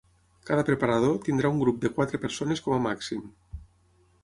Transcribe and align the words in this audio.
Cada 0.49 0.63
preparador 0.69 1.19
tindrà 1.27 1.51
un 1.57 1.61
grup 1.65 1.85
de 1.85 1.93
quatre 1.99 2.21
persones 2.25 2.65
com 2.69 2.77
a 2.79 2.83
màxim. 2.89 3.25